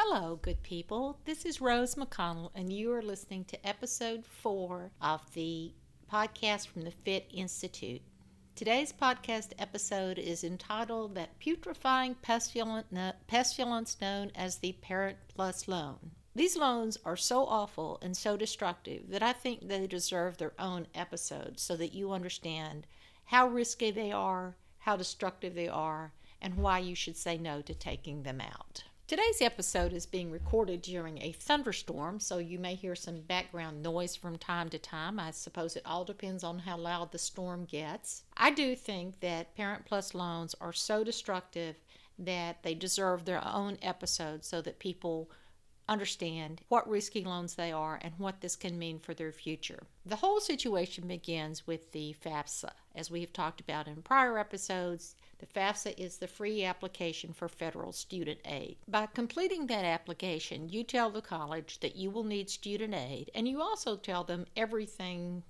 [0.00, 1.18] Hello, good people.
[1.24, 5.72] This is Rose McConnell, and you are listening to episode four of the
[6.10, 8.02] podcast from the Fit Institute.
[8.54, 12.86] Today's podcast episode is entitled That Putrefying Pestilence
[14.00, 16.12] Known as the Parent Plus Loan.
[16.32, 20.86] These loans are so awful and so destructive that I think they deserve their own
[20.94, 22.86] episode so that you understand
[23.24, 27.74] how risky they are, how destructive they are, and why you should say no to
[27.74, 28.84] taking them out.
[29.08, 34.14] Today's episode is being recorded during a thunderstorm, so you may hear some background noise
[34.14, 35.18] from time to time.
[35.18, 38.24] I suppose it all depends on how loud the storm gets.
[38.36, 41.76] I do think that Parent Plus loans are so destructive
[42.18, 45.30] that they deserve their own episode so that people
[45.88, 49.84] understand what risky loans they are and what this can mean for their future.
[50.04, 52.72] The whole situation begins with the FAFSA.
[52.94, 57.48] As we have talked about in prior episodes, the FAFSA is the free application for
[57.48, 58.76] federal student aid.
[58.88, 63.46] By completing that application, you tell the college that you will need student aid, and
[63.46, 65.44] you also tell them everything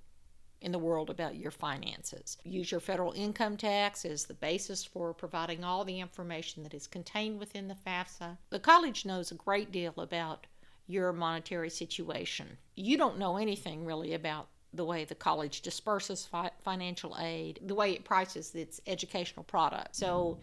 [0.61, 2.37] in the world about your finances.
[2.45, 6.87] Use your federal income tax as the basis for providing all the information that is
[6.87, 8.37] contained within the FAFSA.
[8.51, 10.47] The college knows a great deal about
[10.87, 12.59] your monetary situation.
[12.75, 17.75] You don't know anything really about the way the college disperses fi- financial aid, the
[17.75, 19.97] way it prices its educational product.
[19.97, 20.39] So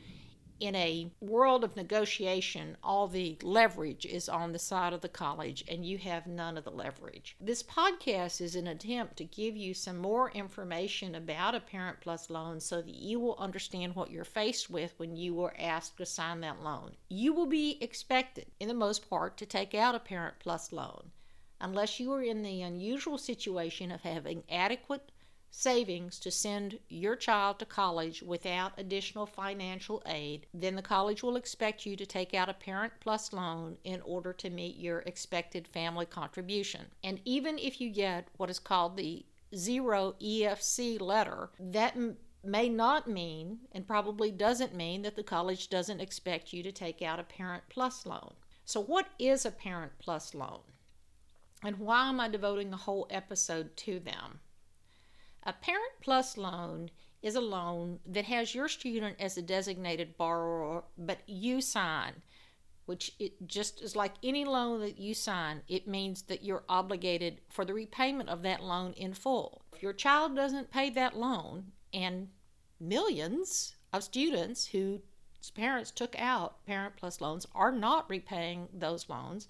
[0.59, 5.65] in a world of negotiation, all the leverage is on the side of the college,
[5.67, 7.35] and you have none of the leverage.
[7.41, 12.29] This podcast is an attempt to give you some more information about a Parent Plus
[12.29, 16.05] loan so that you will understand what you're faced with when you are asked to
[16.05, 16.95] sign that loan.
[17.09, 21.11] You will be expected, in the most part, to take out a Parent Plus loan.
[21.61, 25.11] Unless you are in the unusual situation of having adequate
[25.57, 31.37] savings to send your child to college without additional financial aid, then the college will
[31.37, 35.65] expect you to take out a Parent Plus loan in order to meet your expected
[35.65, 36.81] family contribution.
[37.05, 39.25] And even if you get what is called the
[39.55, 45.69] zero EFC letter, that m- may not mean and probably doesn't mean that the college
[45.69, 48.33] doesn't expect you to take out a Parent Plus loan.
[48.65, 50.61] So, what is a Parent Plus loan?
[51.65, 54.39] And why am I devoting a whole episode to them?
[55.43, 60.83] A Parent Plus loan is a loan that has your student as a designated borrower,
[60.97, 62.21] but you sign,
[62.85, 67.41] which it just is like any loan that you sign, it means that you're obligated
[67.49, 69.63] for the repayment of that loan in full.
[69.73, 72.29] If your child doesn't pay that loan, and
[72.79, 75.01] millions of students whose
[75.55, 79.47] parents took out Parent Plus loans are not repaying those loans,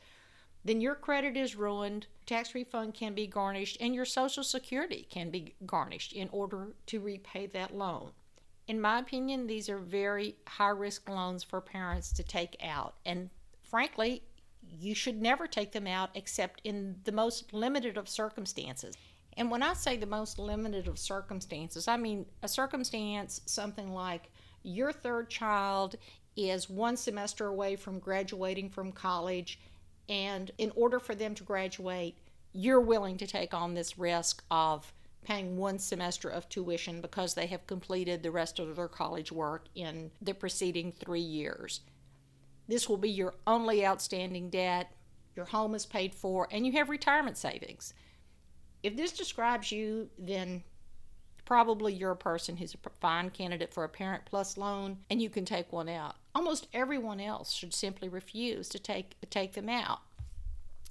[0.66, 5.30] then your credit is ruined, tax refund can be garnished, and your Social Security can
[5.30, 8.10] be garnished in order to repay that loan.
[8.68, 12.96] In my opinion, these are very high risk loans for parents to take out.
[13.06, 13.30] And
[13.62, 14.24] frankly,
[14.68, 18.96] you should never take them out except in the most limited of circumstances.
[19.38, 24.32] And when I say the most limited of circumstances, I mean a circumstance something like
[24.64, 25.96] your third child
[26.36, 29.60] is one semester away from graduating from college
[30.10, 32.18] and in order for them to graduate,
[32.54, 34.94] you're willing to take on this risk of
[35.24, 39.66] paying one semester of tuition because they have completed the rest of their college work
[39.76, 41.82] in the preceding three years.
[42.68, 44.92] This will be your only outstanding debt,
[45.36, 47.94] your home is paid for, and you have retirement savings.
[48.84, 50.64] If this describes you, then
[51.44, 55.30] probably you're a person who's a fine candidate for a Parent Plus loan and you
[55.30, 56.16] can take one out.
[56.36, 60.02] Almost everyone else should simply refuse to take take them out.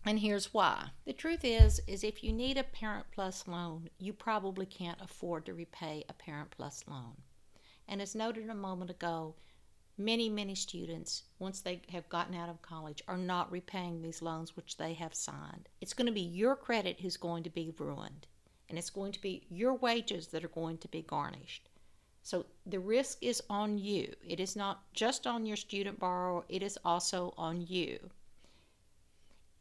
[0.03, 0.93] And here's why.
[1.05, 5.45] The truth is is if you need a Parent Plus loan, you probably can't afford
[5.45, 7.19] to repay a Parent Plus loan.
[7.87, 9.35] And as noted a moment ago,
[9.99, 14.57] many many students once they have gotten out of college are not repaying these loans
[14.57, 15.69] which they have signed.
[15.83, 18.27] It's going to be your credit who's going to be ruined
[18.71, 21.69] and it's going to be your wages that are going to be garnished.
[22.25, 24.15] So the risk is on you.
[24.27, 28.11] It is not just on your student borrower, it is also on you.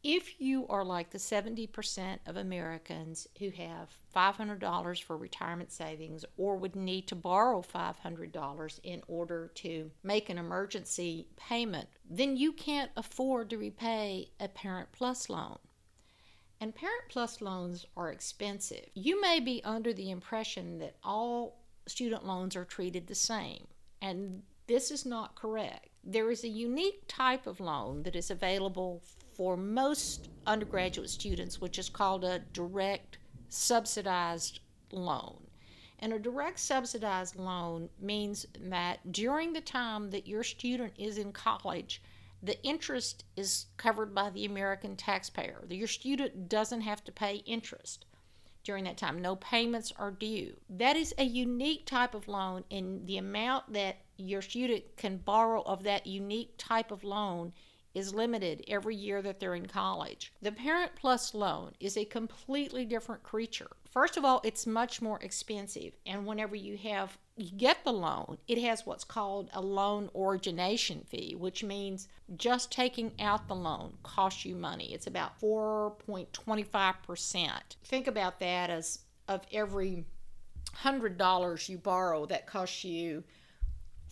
[0.02, 6.56] If you are like the 70% of Americans who have $500 for retirement savings or
[6.56, 12.92] would need to borrow $500 in order to make an emergency payment, then you can't
[12.96, 15.58] afford to repay a Parent Plus loan
[16.64, 18.86] and Parent Plus loans are expensive.
[18.94, 23.68] You may be under the impression that all student loans are treated the same,
[24.02, 25.90] and this is not correct.
[26.04, 29.02] There is a unique type of loan that is available
[29.34, 33.18] for most undergraduate students, which is called a direct
[33.50, 34.60] subsidized
[34.92, 35.48] loan.
[36.00, 41.32] And a direct subsidized loan means that during the time that your student is in
[41.32, 42.02] college,
[42.42, 45.64] the interest is covered by the American taxpayer.
[45.70, 48.06] Your student doesn't have to pay interest
[48.64, 49.22] during that time.
[49.22, 50.56] No payments are due.
[50.70, 55.62] That is a unique type of loan, and the amount that your student can borrow
[55.64, 57.54] of that unique type of loan
[57.94, 60.34] is limited every year that they're in college.
[60.42, 63.72] The Parent Plus loan is a completely different creature.
[63.92, 68.38] First of all, it's much more expensive, and whenever you have you get the loan,
[68.48, 73.94] it has what's called a loan origination fee, which means just taking out the loan
[74.04, 74.94] costs you money.
[74.94, 77.50] It's about 4.25%.
[77.86, 80.06] Think about that as of every
[80.84, 83.24] $100 you borrow, that costs you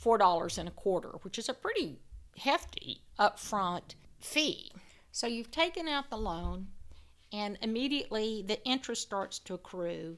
[0.04, 2.00] $4 and a quarter, which is a pretty
[2.38, 4.72] hefty upfront fee.
[5.12, 6.68] So you've taken out the loan,
[7.34, 10.18] and immediately the interest starts to accrue.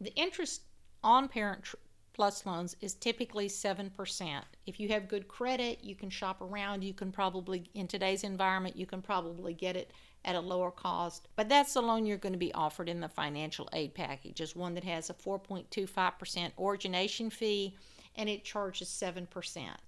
[0.00, 0.62] The interest
[1.02, 1.64] on parent
[2.12, 4.42] plus loans is typically 7%.
[4.66, 6.82] If you have good credit, you can shop around.
[6.82, 9.92] You can probably, in today's environment, you can probably get it
[10.24, 11.28] at a lower cost.
[11.36, 14.56] But that's the loan you're going to be offered in the financial aid package, is
[14.56, 17.76] one that has a 4.25% origination fee
[18.16, 19.28] and it charges 7%.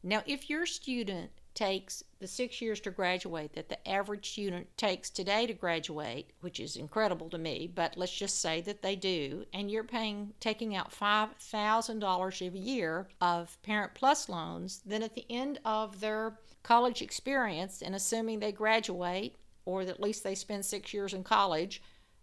[0.04, 5.10] Now, if your student takes the six years to graduate that the average student takes
[5.10, 9.44] today to graduate, which is incredible to me, but let's just say that they do,
[9.52, 15.02] and you're paying taking out five thousand dollars a year of Parent Plus loans, then
[15.02, 20.34] at the end of their college experience, and assuming they graduate or at least they
[20.34, 21.82] spend six years in college,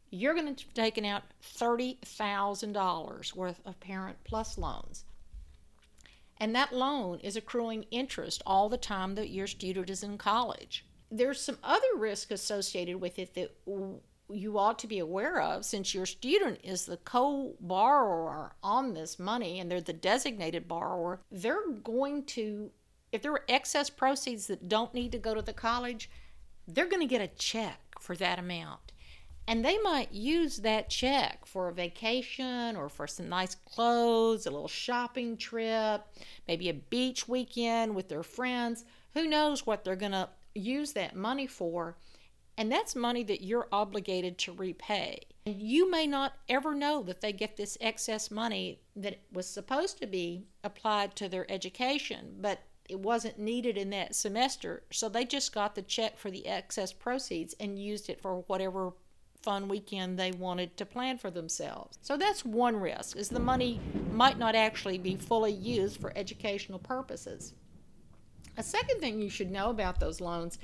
[0.09, 1.23] you're going to be taking out
[1.57, 5.05] $30,000 worth of Parent Plus loans.
[6.39, 10.85] And that loan is accruing interest all the time that your student is in college.
[11.09, 13.51] There's some other risk associated with it that
[14.29, 19.17] you ought to be aware of since your student is the co borrower on this
[19.17, 21.21] money and they're the designated borrower.
[21.31, 22.71] They're going to,
[23.11, 26.09] if there are excess proceeds that don't need to go to the college,
[26.67, 28.86] they're going to get a check for that amount.
[29.47, 34.51] And they might use that check for a vacation or for some nice clothes, a
[34.51, 36.05] little shopping trip,
[36.49, 38.83] maybe a beach weekend with their friends.
[39.13, 41.95] Who knows what they're going to use that money for?
[42.57, 45.19] And that's money that you're obligated to repay.
[45.45, 49.99] And you may not ever know that they get this excess money that was supposed
[49.99, 52.59] to be applied to their education, but
[52.89, 54.83] it wasn't needed in that semester.
[54.91, 58.93] So they just got the check for the excess proceeds and used it for whatever
[59.47, 61.97] fun weekend they wanted to plan for themselves.
[62.01, 63.79] So that's one risk is the money
[64.11, 67.53] might not actually be fully used for educational purposes.
[68.57, 70.59] A second thing you should know about those loans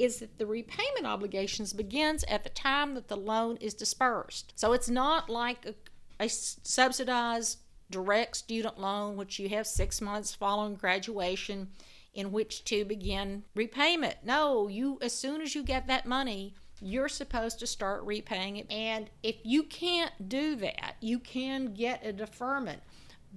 [0.00, 4.52] is that the repayment obligations begins at the time that the loan is dispersed.
[4.56, 5.74] So it's not like a,
[6.18, 7.58] a subsidized
[7.88, 11.68] direct student loan which you have 6 months following graduation
[12.12, 14.16] in which to begin repayment.
[14.24, 18.70] No, you as soon as you get that money, you're supposed to start repaying it.
[18.70, 22.82] And if you can't do that, you can get a deferment.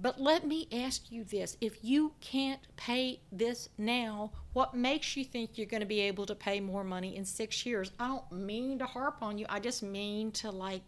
[0.00, 5.24] But let me ask you this if you can't pay this now, what makes you
[5.24, 7.90] think you're going to be able to pay more money in six years?
[7.98, 10.82] I don't mean to harp on you, I just mean to like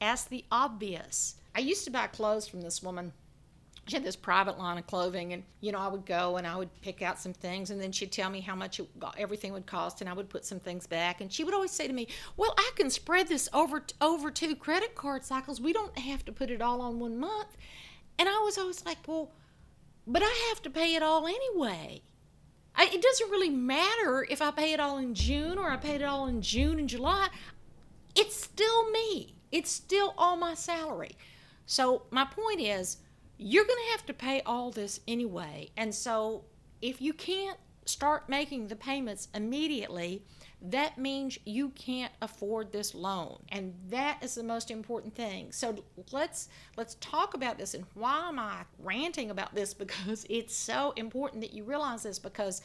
[0.00, 1.36] ask the obvious.
[1.54, 3.12] I used to buy clothes from this woman
[3.86, 6.56] she had this private line of clothing and you know i would go and i
[6.56, 8.88] would pick out some things and then she'd tell me how much it,
[9.18, 11.86] everything would cost and i would put some things back and she would always say
[11.86, 15.60] to me well i can spread this over over two credit card cycles.
[15.60, 17.56] We don't have to put it all on one month.
[18.18, 19.30] And i was always like well
[20.06, 22.02] but i have to pay it all anyway.
[22.76, 26.00] I, it doesn't really matter if i pay it all in june or i paid
[26.00, 27.28] it all in june and july.
[28.16, 29.34] It's still me.
[29.50, 31.16] It's still all my salary.
[31.66, 32.98] So my point is
[33.38, 35.70] you're going to have to pay all this anyway.
[35.76, 36.44] And so
[36.80, 40.24] if you can't start making the payments immediately,
[40.62, 43.38] that means you can't afford this loan.
[43.50, 45.52] And that is the most important thing.
[45.52, 47.74] So let's let's talk about this.
[47.74, 49.74] And why am i ranting about this?
[49.84, 52.18] Because it's so important that you realize this.
[52.18, 52.62] Because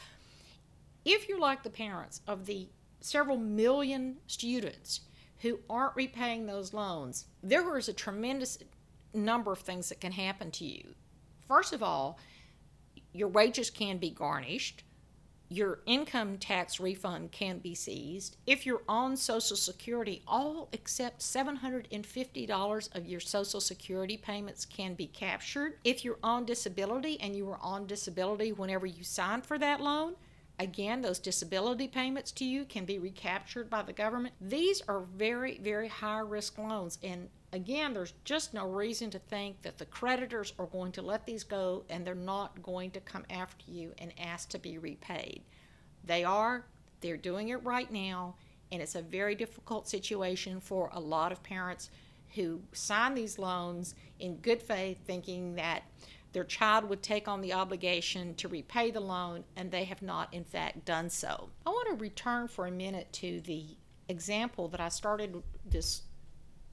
[1.04, 2.70] if you're like the parents of the
[3.02, 5.02] several million students
[5.42, 8.58] who aren't repaying those loans there is a tremendous
[9.13, 10.96] number of things that can happen to you.
[11.48, 12.20] First of all,
[13.13, 14.84] your wages can be garnished.
[15.51, 18.38] Your income tax refund can be seized.
[18.46, 25.08] If you're on Social Security, all except $750 of your Social Security payments can be
[25.08, 25.80] captured.
[25.84, 30.16] If you're on disability and you were on disability whenever you signed for that loan,
[30.60, 34.36] again, those disability payments to you can be recaptured by the government.
[34.42, 39.62] These are very, very high risk loans, and again, there's just no reason to think
[39.63, 43.25] that the creditors are going to let these go and they're not going to come
[43.30, 45.42] after you and ask to be repaid.
[46.04, 46.66] They are,
[47.01, 48.36] they're doing it right now,
[48.72, 51.89] and it's a very difficult situation for a lot of parents
[52.36, 55.84] who sign these loans in good faith, thinking that
[56.32, 60.34] their child would take on the obligation to repay the loan, and they have not,
[60.34, 61.50] in fact, done so.
[61.66, 63.66] I want to return for a minute to the
[64.08, 66.04] example that I started this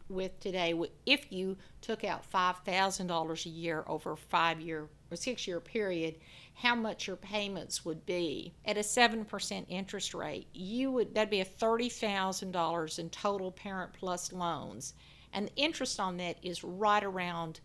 [0.09, 0.75] with today.
[1.05, 6.17] If you took out $5,000 a year over a five year or six year period,
[6.55, 11.41] how much your payments would be at a 7% interest rate, you would that'd be
[11.41, 14.95] a $30,000 in total parent plus loans.
[15.33, 17.61] And the interest on that is right around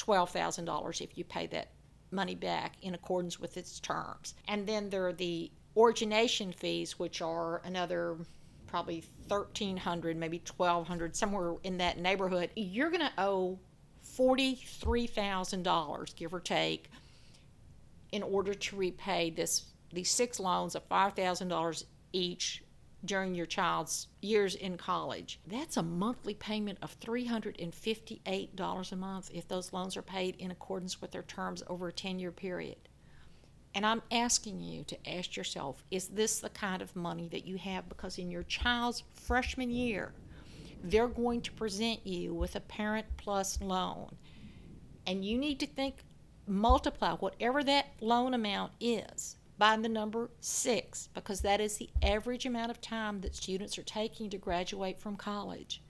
[0.00, 1.70] $12,000 if you pay that
[2.10, 4.34] money back in accordance with its terms.
[4.48, 8.16] And then there are the origination fees, which are another
[8.66, 13.58] probably 1300 maybe 1200 somewhere in that neighborhood you're going to owe
[14.16, 16.88] $43,000 give or take
[18.12, 22.62] in order to repay this these six loans of $5,000 each
[23.04, 25.40] during your child's years in college.
[25.46, 31.00] That's a monthly payment of $358 a month if those loans are paid in accordance
[31.00, 32.76] with their terms over a 10 year period.
[33.74, 37.56] And I'm asking you to ask yourself is this the kind of money that you
[37.58, 37.88] have?
[37.88, 40.12] Because in your child's freshman year,
[40.82, 44.16] they're going to present you with a Parent Plus loan.
[45.06, 45.96] And you need to think,
[46.46, 52.46] multiply whatever that loan amount is by the number six because that is the average
[52.46, 55.82] amount of time that students are taking to graduate from college.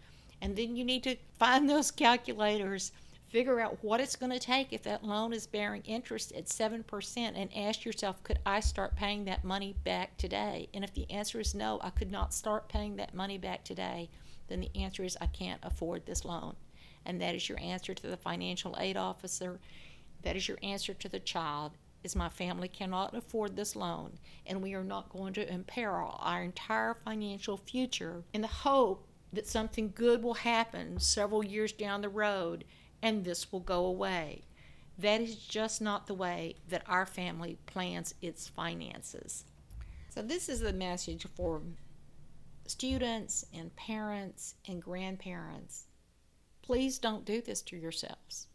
[0.43, 2.91] And then you need to find those calculators,
[3.29, 7.17] figure out what it's going to take if that loan is bearing interest at 7%,
[7.17, 10.69] and ask yourself, could I start paying that money back today?
[10.75, 14.11] And if the answer is no, I could not start paying that money back today,
[14.49, 16.57] then the answer is I can't afford this loan.
[17.07, 19.61] And that is your answer to the financial aid officer.
[20.23, 21.71] That is your answer to the child
[22.03, 26.43] is my family cannot afford this loan and we are not going to imperil our
[26.43, 32.09] entire financial future in the hope that something good will happen several years down the
[32.09, 32.65] road
[33.03, 34.43] and this will go away.
[34.99, 39.45] That is just not the way that our family plans its finances.
[40.11, 41.63] So, this is the message for
[42.67, 45.87] students and parents and grandparents.
[46.63, 48.49] Please don't do this to yourselves.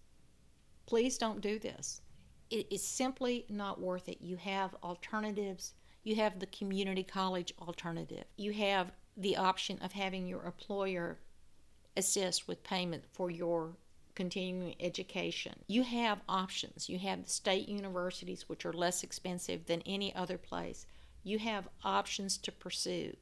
[0.86, 2.02] Please don't do this
[2.50, 4.18] it is simply not worth it.
[4.22, 5.74] You have alternatives.
[6.04, 8.26] You have the community college alternative.
[8.38, 11.18] You have the option of having your employer
[11.98, 13.76] assist with payment for your
[14.14, 15.54] continuing education.
[15.68, 16.90] You have options.
[16.90, 20.86] You have the state universities, which are less expensive than any other place.
[21.24, 23.16] You have options to pursue.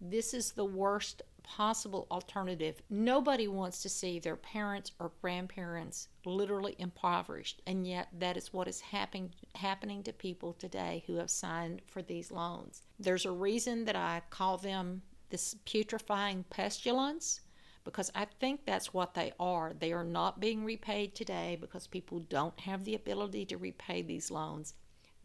[0.00, 2.82] This is the worst possible alternative.
[2.90, 8.68] Nobody wants to see their parents or grandparents literally impoverished, and yet that is what
[8.68, 12.82] is happening happening to people today who have signed for these loans.
[12.98, 17.40] There's a reason that I call them this putrefying pestilence
[17.84, 19.72] because I think that's what they are.
[19.72, 24.30] They are not being repaid today because people don't have the ability to repay these
[24.30, 24.74] loans.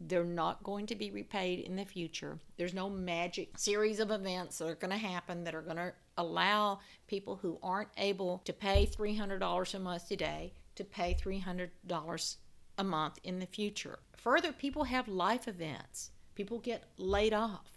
[0.00, 2.38] They're not going to be repaid in the future.
[2.56, 5.92] There's no magic series of events that are going to happen that are going to
[6.16, 12.36] allow people who aren't able to pay $300 a month today to pay $300
[12.78, 13.98] a month in the future.
[14.16, 16.10] Further, people have life events.
[16.34, 17.70] People get laid off.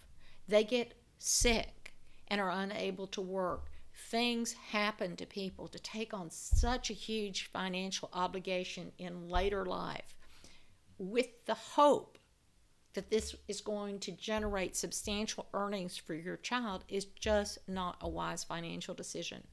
[0.48, 1.94] They get sick
[2.28, 3.70] and are unable to work.
[4.10, 10.16] Things happen to people to take on such a huge financial obligation in later life
[10.98, 12.17] with the hope
[12.98, 18.10] that this is going to generate substantial earnings for your child is just not a
[18.10, 19.44] wise financial decision.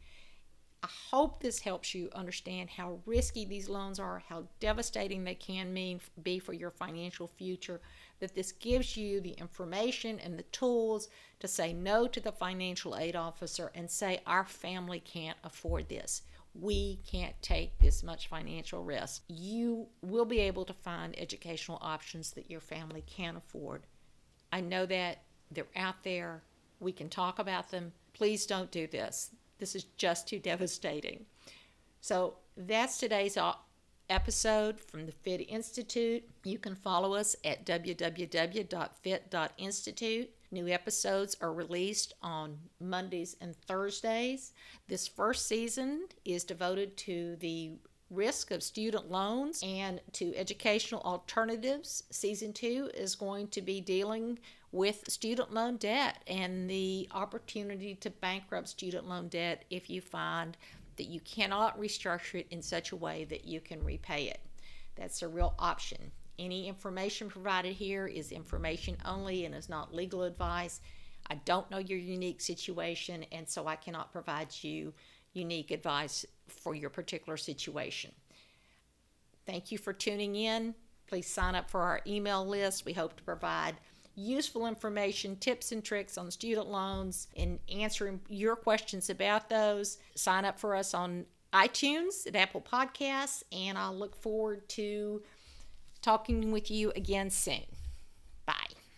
[0.82, 5.74] I hope this helps you understand how risky these loans are, how devastating they can
[5.74, 7.82] mean be for your financial future,
[8.18, 11.10] that this gives you the information and the tools
[11.40, 16.22] to say no to the financial aid officer and say our family can't afford this
[16.54, 19.22] we can't take this much financial risk.
[19.28, 23.86] You will be able to find educational options that your family can afford.
[24.52, 26.42] I know that they're out there.
[26.80, 27.92] We can talk about them.
[28.12, 29.30] Please don't do this.
[29.58, 31.24] This is just too devastating.
[32.00, 33.36] So that's today's
[34.08, 36.22] episode from the Fit Institute.
[36.44, 40.30] You can follow us at www.fit.institute.
[40.54, 44.52] New episodes are released on Mondays and Thursdays.
[44.86, 47.72] This first season is devoted to the
[48.08, 52.04] risk of student loans and to educational alternatives.
[52.10, 54.38] Season two is going to be dealing
[54.70, 60.56] with student loan debt and the opportunity to bankrupt student loan debt if you find
[60.96, 64.38] that you cannot restructure it in such a way that you can repay it.
[64.94, 70.22] That's a real option Any information provided here is information only and is not legal
[70.24, 70.80] advice.
[71.30, 74.92] I don't know your unique situation, and so I cannot provide you
[75.32, 78.12] unique advice for your particular situation.
[79.46, 80.74] Thank you for tuning in.
[81.06, 82.84] Please sign up for our email list.
[82.84, 83.76] We hope to provide
[84.16, 89.98] useful information, tips and tricks on student loans, and answering your questions about those.
[90.14, 95.22] Sign up for us on iTunes at Apple Podcasts, and I'll look forward to
[96.04, 97.73] talking with you again soon.